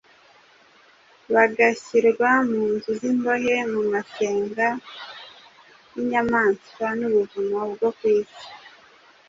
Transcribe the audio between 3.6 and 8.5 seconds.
mu masenga y’inyamaswa n’ubuvumo bwo ku isi,